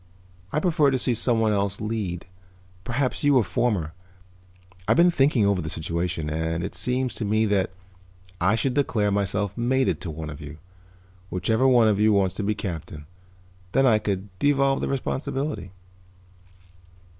I 0.51 0.59
prefer 0.59 0.89
to 0.89 0.97
see 0.97 1.13
someone 1.13 1.51
else 1.51 1.79
lead, 1.79 2.25
perhaps 2.83 3.23
you 3.23 3.37
or 3.37 3.43
Fomar. 3.43 3.93
I've 4.87 4.97
been 4.97 5.11
thinking 5.11 5.45
over 5.45 5.61
the 5.61 5.69
situation 5.69 6.27
and 6.27 6.63
it 6.63 6.73
seems 6.73 7.13
to 7.13 7.23
me 7.23 7.45
that 7.45 7.69
I 8.41 8.55
should 8.55 8.73
declare 8.73 9.11
myself 9.11 9.55
mated 9.55 10.01
to 10.01 10.09
one 10.09 10.31
of 10.31 10.41
you, 10.41 10.57
whichever 11.29 11.65
of 11.87 11.99
you 11.99 12.13
wants 12.13 12.33
to 12.37 12.43
be 12.43 12.55
captain. 12.55 13.05
Then 13.73 13.85
I 13.85 13.99
could 13.99 14.29
devolve 14.39 14.81
the 14.81 14.87
responsibility." 14.87 15.71